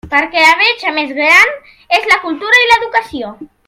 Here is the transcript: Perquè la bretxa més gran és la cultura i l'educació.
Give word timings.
Perquè 0.11 0.39
la 0.45 0.53
bretxa 0.61 0.93
més 0.95 1.13
gran 1.19 1.53
és 2.01 2.11
la 2.15 2.21
cultura 2.27 2.67
i 2.67 2.69
l'educació. 2.73 3.37